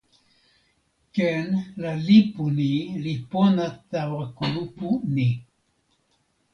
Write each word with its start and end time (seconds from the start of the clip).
ken 1.15 1.45
la 1.83 1.91
lipu 2.07 2.43
ni 2.57 2.71
li 3.03 3.13
pona 3.31 3.65
tawa 3.91 4.21
kulupu 4.37 4.87
ni. 5.15 5.29